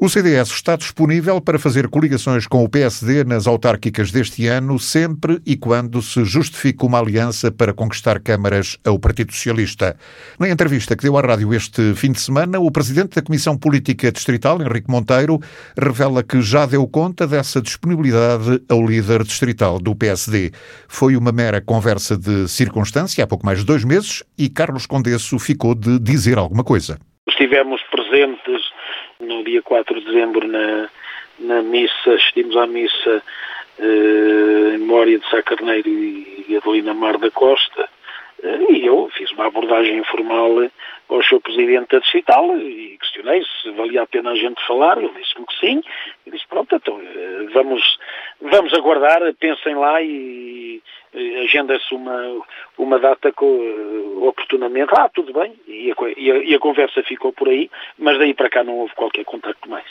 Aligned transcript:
O 0.00 0.08
CDS 0.08 0.50
está 0.50 0.76
disponível 0.76 1.40
para 1.40 1.58
fazer 1.58 1.88
coligações 1.88 2.46
com 2.46 2.62
o 2.62 2.68
PSD 2.68 3.24
nas 3.24 3.48
autárquicas 3.48 4.12
deste 4.12 4.46
ano, 4.46 4.78
sempre 4.78 5.42
e 5.44 5.56
quando 5.56 6.00
se 6.00 6.24
justifique 6.24 6.86
uma 6.86 7.00
aliança 7.00 7.50
para 7.50 7.74
conquistar 7.74 8.20
câmaras 8.20 8.78
ao 8.86 8.96
Partido 8.96 9.32
Socialista. 9.32 9.96
Na 10.38 10.48
entrevista 10.48 10.94
que 10.94 11.02
deu 11.02 11.18
à 11.18 11.20
rádio 11.20 11.52
este 11.52 11.94
fim 11.96 12.12
de 12.12 12.20
semana, 12.20 12.60
o 12.60 12.70
presidente 12.70 13.16
da 13.16 13.22
Comissão 13.22 13.58
Política 13.58 14.12
Distrital, 14.12 14.62
Henrique 14.62 14.88
Monteiro, 14.88 15.40
revela 15.76 16.22
que 16.22 16.40
já 16.40 16.64
deu 16.64 16.86
conta 16.86 17.26
dessa 17.26 17.60
disponibilidade 17.60 18.62
ao 18.68 18.86
líder 18.86 19.24
distrital 19.24 19.80
do 19.80 19.96
PSD. 19.96 20.52
Foi 20.86 21.16
uma 21.16 21.32
mera 21.32 21.60
conversa 21.60 22.16
de 22.16 22.46
circunstância 22.46 23.24
há 23.24 23.26
pouco 23.26 23.44
mais 23.44 23.58
de 23.58 23.64
dois 23.64 23.82
meses 23.82 24.22
e 24.38 24.48
Carlos 24.48 24.86
Condesso 24.86 25.40
ficou 25.40 25.74
de 25.74 25.98
dizer 25.98 26.38
alguma 26.38 26.62
coisa. 26.62 27.00
Estivemos 27.28 27.80
presentes 28.08 28.70
no 29.20 29.44
dia 29.44 29.62
4 29.62 30.00
de 30.00 30.06
dezembro 30.06 30.46
na, 30.46 30.88
na 31.38 31.62
missa, 31.62 32.14
assistimos 32.14 32.56
à 32.56 32.66
missa 32.66 33.22
eh, 33.78 34.74
em 34.74 34.78
memória 34.78 35.18
de 35.18 35.28
Sá 35.30 35.42
Carneiro 35.42 35.88
e 35.88 36.56
Adelina 36.56 36.94
Mar 36.94 37.18
da 37.18 37.30
Costa, 37.30 37.88
eh, 38.42 38.72
e 38.72 38.86
eu 38.86 39.08
fiz 39.16 39.30
uma 39.32 39.46
abordagem 39.46 39.98
informal 39.98 40.70
ao 41.08 41.22
seu 41.22 41.40
presidente 41.40 41.90
da 41.90 41.98
distrital 41.98 42.56
e 42.58 42.96
questionei 42.98 43.42
se 43.62 43.70
valia 43.70 44.02
a 44.02 44.06
pena 44.06 44.30
a 44.30 44.36
gente 44.36 44.64
falar, 44.66 44.98
ele 44.98 45.12
disse-me 45.16 45.46
que 45.46 45.58
sim, 45.58 45.82
e 46.26 46.30
disse 46.30 46.46
pronto, 46.48 46.74
então 46.74 47.00
eh, 47.00 47.46
vamos, 47.52 47.82
vamos 48.40 48.72
aguardar, 48.74 49.20
pensem 49.38 49.74
lá 49.74 50.02
e 50.02 50.82
agenda-se 51.44 51.94
uma, 51.94 52.42
uma 52.76 52.98
data 52.98 53.32
com, 53.32 54.26
oportunamente, 54.28 54.90
ah, 54.96 55.08
tudo 55.08 55.32
bem, 55.32 55.54
e 55.66 55.90
a, 55.90 55.94
e, 56.16 56.30
a, 56.30 56.36
e 56.44 56.54
a 56.54 56.58
conversa 56.58 57.02
ficou 57.02 57.32
por 57.32 57.48
aí, 57.48 57.70
mas 57.98 58.18
daí 58.18 58.34
para 58.34 58.50
cá 58.50 58.62
não 58.62 58.74
houve 58.74 58.94
qualquer 58.94 59.24
contacto 59.24 59.68
mais. 59.68 59.86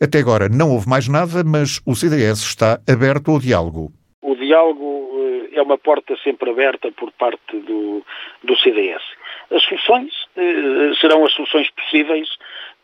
Até 0.00 0.18
agora 0.18 0.48
não 0.48 0.72
houve 0.72 0.88
mais 0.88 1.08
nada, 1.08 1.44
mas 1.44 1.80
o 1.86 1.94
CDS 1.94 2.40
está 2.40 2.80
aberto 2.88 3.32
ao 3.32 3.38
diálogo. 3.38 3.92
O 4.22 4.34
diálogo 4.34 5.10
eh, 5.52 5.58
é 5.58 5.62
uma 5.62 5.76
porta 5.76 6.16
sempre 6.24 6.50
aberta 6.50 6.90
por 6.92 7.12
parte 7.12 7.58
do, 7.58 8.02
do 8.42 8.56
CDS. 8.58 9.02
As 9.50 9.62
soluções 9.64 10.12
eh, 10.36 10.92
serão 11.00 11.24
as 11.26 11.32
soluções 11.32 11.68
possíveis 11.72 12.28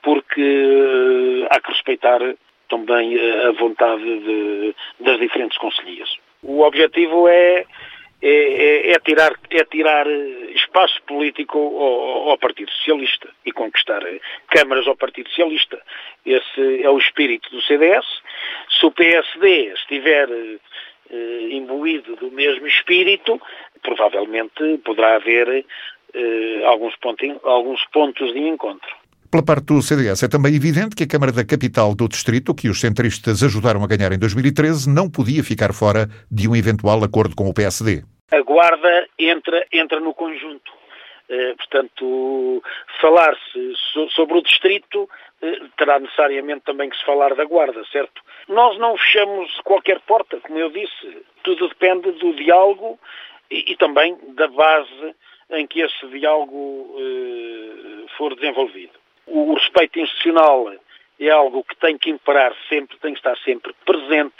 porque 0.02 0.42
eh, 0.42 1.48
há 1.50 1.60
que 1.60 1.72
respeitar 1.72 2.20
também 2.68 3.18
a 3.46 3.52
vontade 3.52 4.02
de, 4.02 4.74
das 5.00 5.18
diferentes 5.18 5.58
conselhias. 5.58 6.08
O 6.42 6.62
objetivo 6.62 7.28
é, 7.28 7.66
é, 8.22 8.28
é, 8.30 8.92
é, 8.92 8.98
tirar, 8.98 9.32
é 9.50 9.64
tirar 9.64 10.06
espaço 10.54 11.02
político 11.06 11.58
ao, 11.58 12.30
ao, 12.30 12.38
Partido 12.38 12.70
Socialista 12.72 13.28
e 13.44 13.52
conquistar 13.52 14.02
câmaras 14.48 14.86
ao 14.86 14.96
Partido 14.96 15.28
Socialista. 15.28 15.80
Esse 16.24 16.82
é 16.82 16.88
o 16.88 16.98
espírito 16.98 17.50
do 17.50 17.60
CDS. 17.62 18.06
Se 18.78 18.86
o 18.86 18.90
PSD 18.90 19.72
estiver 19.74 20.28
eh, 20.30 21.48
imbuído 21.50 22.16
do 22.16 22.30
mesmo 22.32 22.66
espírito, 22.66 23.40
provavelmente 23.82 24.78
poderá 24.78 25.16
haver 25.16 25.64
eh, 26.14 26.64
alguns, 26.64 26.94
alguns 27.44 27.84
pontos 27.92 28.32
de 28.32 28.40
encontro. 28.40 28.96
Pela 29.30 29.44
parte 29.44 29.66
do 29.66 29.82
CDS, 29.82 30.22
é 30.22 30.28
também 30.28 30.54
evidente 30.54 30.94
que 30.94 31.02
a 31.02 31.08
Câmara 31.08 31.32
da 31.32 31.44
Capital 31.44 31.94
do 31.94 32.06
Distrito, 32.06 32.54
que 32.54 32.68
os 32.68 32.80
centristas 32.80 33.42
ajudaram 33.42 33.82
a 33.82 33.86
ganhar 33.86 34.12
em 34.12 34.18
2013, 34.18 34.88
não 34.88 35.10
podia 35.10 35.42
ficar 35.42 35.72
fora 35.72 36.06
de 36.30 36.48
um 36.48 36.54
eventual 36.54 37.02
acordo 37.02 37.34
com 37.34 37.48
o 37.48 37.54
PSD. 37.54 38.04
A 38.30 38.40
Guarda 38.42 39.08
entra, 39.18 39.66
entra 39.72 40.00
no 40.00 40.14
conjunto. 40.14 40.70
Eh, 41.28 41.54
portanto, 41.56 42.62
falar-se 43.00 43.72
so, 43.92 44.08
sobre 44.10 44.38
o 44.38 44.42
Distrito 44.42 45.08
eh, 45.42 45.60
terá 45.76 45.98
necessariamente 45.98 46.64
também 46.64 46.88
que 46.88 46.96
se 46.96 47.04
falar 47.04 47.34
da 47.34 47.44
Guarda, 47.44 47.82
certo? 47.90 48.22
Nós 48.48 48.78
não 48.78 48.96
fechamos 48.96 49.50
qualquer 49.64 49.98
porta, 50.00 50.38
como 50.40 50.58
eu 50.58 50.70
disse. 50.70 51.24
Tudo 51.42 51.68
depende 51.68 52.12
do 52.12 52.34
diálogo 52.34 52.98
e, 53.50 53.72
e 53.72 53.76
também 53.76 54.16
da 54.36 54.46
base 54.46 55.14
em 55.50 55.66
que 55.66 55.80
esse 55.80 56.06
diálogo 56.08 56.94
eh, 56.98 58.06
for 58.16 58.34
desenvolvido 58.36 59.05
o, 59.26 59.54
respeito 59.54 59.98
institucional 59.98 60.72
é 61.18 61.30
algo 61.30 61.64
que 61.64 61.76
tem 61.76 61.96
que 61.98 62.10
imperar 62.10 62.52
sempre, 62.68 62.96
tem 62.98 63.12
que 63.12 63.18
estar 63.18 63.36
sempre 63.38 63.74
presente 63.84 64.34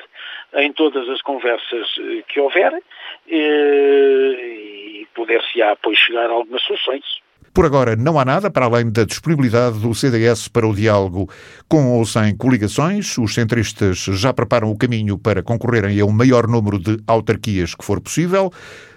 em 0.54 0.72
todas 0.72 1.08
as 1.08 1.20
conversas 1.22 1.86
eh, 1.98 2.22
que 2.28 2.38
houver 2.38 2.72
eh, 3.28 4.36
e 5.00 5.08
poder-se-á, 5.14 5.76
pois, 5.82 5.98
chegar 5.98 6.30
a 6.30 6.32
algumas 6.32 6.62
soluções. 6.62 7.04
Por 7.56 7.64
agora, 7.64 7.96
não 7.96 8.18
há 8.18 8.24
nada 8.24 8.50
para 8.50 8.66
além 8.66 8.92
da 8.92 9.04
disponibilidade 9.04 9.78
do 9.78 9.94
CDS 9.94 10.46
para 10.46 10.66
o 10.66 10.74
diálogo. 10.74 11.30
Com 11.66 11.98
ou 11.98 12.04
sem 12.04 12.36
coligações, 12.36 13.16
os 13.16 13.32
centristas 13.32 13.96
já 13.96 14.30
preparam 14.30 14.70
o 14.70 14.76
caminho 14.76 15.16
para 15.16 15.42
concorrerem 15.42 15.98
a 15.98 16.04
um 16.04 16.12
maior 16.12 16.46
número 16.46 16.78
de 16.78 16.98
autarquias 17.06 17.74
que 17.74 17.82
for 17.82 17.98
possível, 17.98 18.52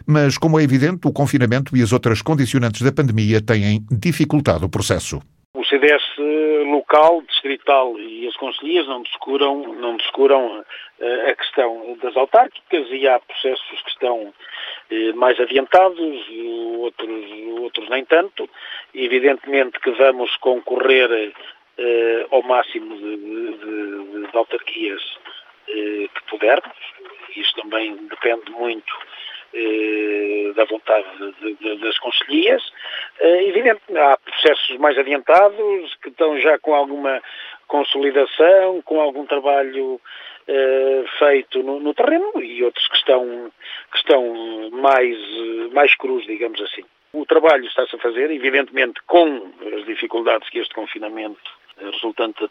mas, 0.06 0.38
como 0.38 0.60
é 0.60 0.64
evidente, 0.64 1.08
o 1.08 1.14
confinamento 1.14 1.76
e 1.78 1.82
as 1.82 1.94
outras 1.94 2.22
condicionantes 2.22 2.82
da 2.82 2.92
pandemia 2.92 3.42
têm 3.42 3.86
dificultado 3.90 4.66
o 4.66 4.70
processo. 4.70 5.22
CDS 5.80 6.04
local, 6.66 7.22
distrital 7.22 7.98
e 7.98 8.28
as 8.28 8.36
conselhias 8.36 8.86
não 8.88 9.02
descuram, 9.02 9.74
não 9.76 9.96
descuram 9.96 10.60
uh, 10.60 11.30
a 11.30 11.34
questão 11.36 11.98
das 12.02 12.16
autárquicas 12.18 12.88
e 12.92 13.08
há 13.08 13.20
processos 13.20 13.82
que 13.84 13.90
estão 13.90 14.28
uh, 14.28 15.16
mais 15.16 15.40
adiantados 15.40 16.00
outros, 16.80 17.32
outros 17.62 17.90
nem 17.90 18.04
tanto. 18.06 18.50
Evidentemente 18.94 19.80
que 19.80 19.92
vamos 19.92 20.36
concorrer 20.38 21.10
uh, 21.32 22.36
ao 22.36 22.44
máximo 22.44 22.98
de, 22.98 23.18
de, 23.18 24.28
de 24.32 24.38
autarquias 24.38 25.02
que 25.68 26.24
pudermos. 26.28 26.76
Isto 27.36 27.62
também 27.62 27.96
depende 28.08 28.50
muito 28.52 28.92
eh, 29.52 30.52
da 30.56 30.64
vontade 30.66 31.08
de, 31.42 31.56
de, 31.56 31.78
das 31.78 31.98
conselhias. 31.98 32.62
Eh, 33.20 33.50
evidente, 33.50 33.82
há 33.98 34.18
processos 34.18 34.78
mais 34.78 34.98
adiantados 34.98 35.96
que 36.02 36.10
estão 36.10 36.40
já 36.40 36.58
com 36.60 36.74
alguma 36.74 37.22
consolidação, 37.68 38.82
com 38.84 39.02
algum 39.02 39.26
trabalho 39.26 40.00
eh, 40.48 41.04
feito 41.20 41.62
no, 41.62 41.80
no, 41.80 41.94
terreno 41.94 42.32
e 42.42 42.64
outros 42.64 42.88
que 42.88 42.96
estão, 42.96 43.52
que 43.92 43.98
estão 43.98 44.70
mais, 44.72 45.18
mais 45.74 45.94
cruz, 45.96 46.26
digamos 46.26 46.62
assim. 46.62 46.84
O 47.12 47.26
trabalho 47.26 47.66
está-se 47.66 47.96
a 47.96 48.00
fazer, 48.00 48.32
evidentemente, 48.32 49.02
com 49.06 49.52
as 49.76 49.86
dificuldades 49.86 50.48
que 50.50 50.60
este 50.60 50.74
confinamento 50.74 51.42
resultante 51.80 52.42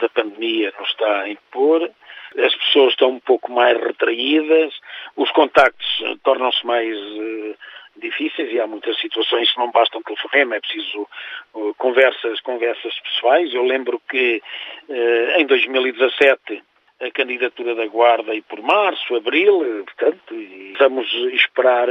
da 0.00 0.08
pandemia 0.08 0.72
nos 0.78 0.88
está 0.88 1.22
a 1.22 1.28
impor. 1.28 1.90
As 2.38 2.54
pessoas 2.54 2.92
estão 2.92 3.10
um 3.10 3.20
pouco 3.20 3.50
mais 3.52 3.78
retraídas, 3.78 4.72
os 5.16 5.30
contactos 5.32 6.00
eh, 6.04 6.14
tornam-se 6.22 6.64
mais 6.64 6.96
uh, 6.96 7.56
difíceis 7.96 8.52
e 8.52 8.60
há 8.60 8.66
muitas 8.66 8.98
situações 8.98 9.52
que 9.52 9.58
não 9.58 9.70
bastam 9.70 10.02
telefonema, 10.02 10.56
é 10.56 10.60
preciso 10.60 11.06
uh, 11.54 11.74
conversas, 11.74 12.40
conversas 12.40 12.98
pessoais. 13.00 13.52
Eu 13.52 13.64
lembro 13.64 14.00
que 14.08 14.42
uh, 14.88 15.40
em 15.40 15.46
2017 15.46 16.62
a 17.00 17.10
candidatura 17.10 17.74
da 17.74 17.86
Guarda 17.86 18.34
e 18.34 18.42
por 18.42 18.60
março, 18.60 19.14
abril, 19.14 19.84
portanto, 19.84 20.34
vamos 20.78 21.10
esperar 21.32 21.88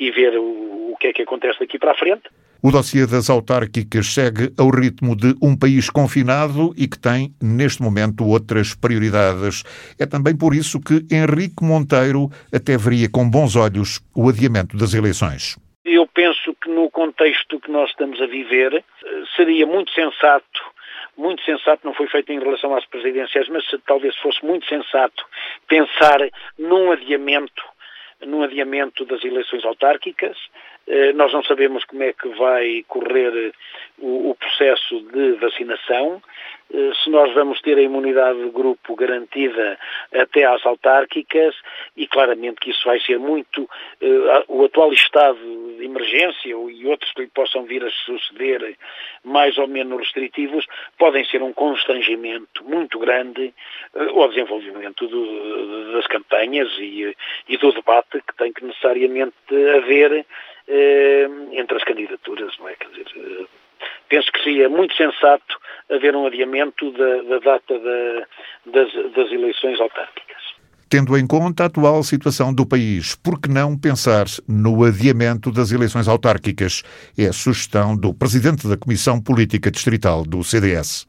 e 0.00 0.10
ver 0.10 0.38
o, 0.38 0.92
o 0.92 0.96
que 0.98 1.08
é 1.08 1.12
que 1.12 1.22
acontece 1.22 1.60
daqui 1.60 1.78
para 1.78 1.92
a 1.92 1.96
frente. 1.96 2.28
O 2.62 2.70
dossiê 2.70 3.06
das 3.06 3.28
autárquicas 3.30 4.06
segue 4.12 4.52
ao 4.58 4.70
ritmo 4.70 5.14
de 5.14 5.34
um 5.42 5.56
país 5.56 5.90
confinado 5.90 6.74
e 6.76 6.88
que 6.88 6.98
tem, 6.98 7.34
neste 7.42 7.82
momento, 7.82 8.26
outras 8.26 8.74
prioridades. 8.74 9.62
É 9.98 10.06
também 10.06 10.36
por 10.36 10.54
isso 10.54 10.80
que 10.80 11.06
Henrique 11.14 11.62
Monteiro 11.62 12.30
até 12.52 12.76
veria 12.76 13.08
com 13.08 13.28
bons 13.28 13.56
olhos 13.56 14.00
o 14.14 14.28
adiamento 14.28 14.76
das 14.76 14.94
eleições. 14.94 15.56
Eu 15.84 16.06
penso 16.06 16.54
que 16.62 16.68
no 16.68 16.90
contexto 16.90 17.60
que 17.60 17.70
nós 17.70 17.90
estamos 17.90 18.20
a 18.20 18.26
viver, 18.26 18.74
eh, 18.74 18.82
seria 19.36 19.66
muito 19.66 19.92
sensato 19.92 20.76
muito 21.16 21.42
sensato, 21.44 21.80
não 21.84 21.94
foi 21.94 22.06
feito 22.08 22.30
em 22.30 22.38
relação 22.38 22.74
às 22.74 22.84
presidenciais, 22.86 23.48
mas 23.48 23.64
talvez 23.86 24.14
fosse 24.18 24.44
muito 24.44 24.66
sensato 24.66 25.24
pensar 25.66 26.18
num 26.58 26.92
adiamento, 26.92 27.64
num 28.24 28.42
adiamento 28.42 29.04
das 29.04 29.22
eleições 29.24 29.64
autárquicas, 29.64 30.36
eh, 30.86 31.12
nós 31.12 31.32
não 31.32 31.42
sabemos 31.42 31.84
como 31.84 32.02
é 32.02 32.12
que 32.12 32.28
vai 32.30 32.84
correr 32.88 33.52
o, 33.98 34.30
o 34.30 34.34
processo 34.34 35.00
de 35.12 35.32
vacinação, 35.32 36.22
eh, 36.72 36.92
se 37.02 37.10
nós 37.10 37.32
vamos 37.34 37.60
ter 37.60 37.78
a 37.78 37.82
imunidade 37.82 38.42
de 38.42 38.50
grupo 38.50 38.94
garantida 38.96 39.78
até 40.12 40.44
às 40.44 40.64
autárquicas 40.66 41.54
e 41.96 42.06
claramente 42.06 42.60
que 42.60 42.70
isso 42.70 42.84
vai 42.84 43.00
ser 43.00 43.18
muito 43.18 43.68
o 44.48 44.64
atual 44.64 44.92
estado 44.92 45.38
de 45.78 45.84
emergência 45.84 46.48
e 46.48 46.86
outros 46.86 47.12
que 47.12 47.22
lhe 47.22 47.28
possam 47.28 47.64
vir 47.64 47.84
a 47.84 47.90
suceder 47.90 48.76
mais 49.24 49.56
ou 49.58 49.66
menos 49.66 49.98
restritivos 49.98 50.66
podem 50.98 51.24
ser 51.24 51.42
um 51.42 51.52
constrangimento 51.52 52.64
muito 52.64 52.98
grande 52.98 53.52
ao 53.94 54.28
desenvolvimento 54.28 55.06
do, 55.06 55.92
das 55.92 56.06
campanhas 56.06 56.68
e, 56.78 57.14
e 57.48 57.56
do 57.56 57.72
debate 57.72 58.22
que 58.26 58.36
tem 58.36 58.52
que 58.52 58.64
necessariamente 58.64 59.34
haver 59.76 60.26
eh, 60.68 61.28
entre 61.52 61.76
as 61.76 61.84
candidaturas, 61.84 62.56
não 62.58 62.68
é? 62.68 62.74
Quer 62.74 62.88
dizer, 62.88 63.06
eh, 63.16 63.46
penso 64.08 64.30
que 64.32 64.42
seria 64.42 64.68
muito 64.68 64.94
sensato 64.96 65.58
haver 65.90 66.14
um 66.14 66.26
adiamento 66.26 66.90
da, 66.92 67.22
da 67.22 67.38
data 67.38 67.78
da, 67.78 68.26
das, 68.72 68.92
das 69.14 69.32
eleições 69.32 69.80
autárquicas. 69.80 70.36
Tendo 70.88 71.16
em 71.18 71.26
conta 71.26 71.64
a 71.64 71.66
atual 71.66 72.02
situação 72.04 72.54
do 72.54 72.64
país, 72.64 73.16
por 73.16 73.40
que 73.40 73.48
não 73.48 73.76
pensar 73.76 74.26
no 74.48 74.84
adiamento 74.84 75.50
das 75.50 75.72
eleições 75.72 76.06
autárquicas? 76.06 76.84
É 77.18 77.26
a 77.26 77.32
sugestão 77.32 77.96
do 77.96 78.14
presidente 78.14 78.68
da 78.68 78.76
Comissão 78.76 79.20
Política 79.20 79.70
Distrital 79.70 80.22
do 80.22 80.44
CDS. 80.44 81.08